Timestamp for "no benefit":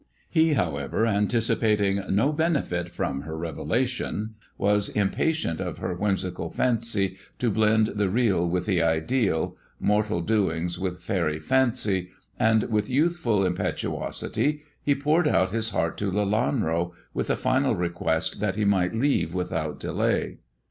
2.09-2.89